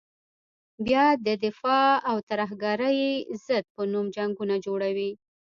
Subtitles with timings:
[0.85, 3.01] بیا د دفاع او ترهګرې
[3.45, 5.11] ضد په نوم جنګونه جوړوي.